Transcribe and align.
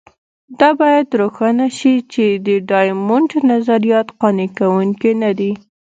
دا 0.59 0.69
باید 0.81 1.07
روښانه 1.21 1.67
شي 1.77 1.93
چې 2.13 2.25
د 2.47 2.49
ډایمونډ 2.69 3.29
نظریات 3.51 4.07
قانع 4.19 4.47
کوونکي 4.59 5.11
نه 5.23 5.31
دي. 5.39 5.51